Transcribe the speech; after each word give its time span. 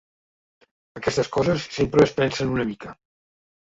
Aquestes 1.01 1.29
coses 1.37 1.67
sempre 1.75 2.07
es 2.07 2.17
pensen 2.21 2.57
una 2.59 2.67
mica. 2.71 2.97